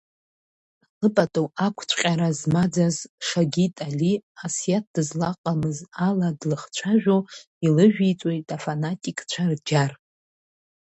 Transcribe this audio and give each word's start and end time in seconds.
Лыпату 1.01 1.45
ақәҵәҟьара 1.65 2.29
змаӡаз 2.39 2.95
Шагит-Али 3.27 4.13
Асиаҭ 4.45 4.85
дызлаҟамыз 4.93 5.77
ала 6.07 6.29
длыхцәажәо 6.39 7.17
илыжәиҵоит 7.65 8.47
афанатикцәа 8.55 9.43
рџьар… 9.51 9.91